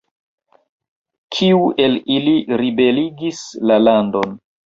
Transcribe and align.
Kiu 1.35 1.59
el 1.83 1.93
ili 2.15 2.35
ribeligis 2.63 3.45
la 3.73 3.79
landon? 3.85 4.35